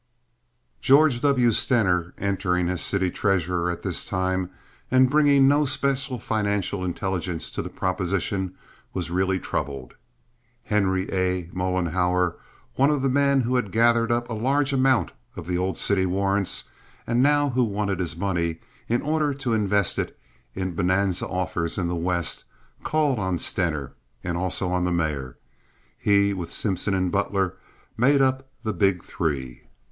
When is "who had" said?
13.41-13.71